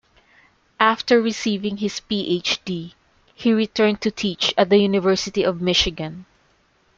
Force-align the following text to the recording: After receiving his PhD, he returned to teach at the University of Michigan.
After 0.79 1.21
receiving 1.21 1.77
his 1.77 1.99
PhD, 1.99 2.93
he 3.35 3.53
returned 3.53 4.01
to 4.01 4.09
teach 4.09 4.51
at 4.57 4.71
the 4.71 4.79
University 4.79 5.43
of 5.43 5.61
Michigan. 5.61 6.25